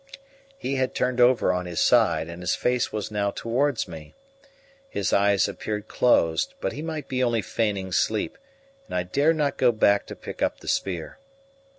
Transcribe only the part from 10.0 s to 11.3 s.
to pick up the spear.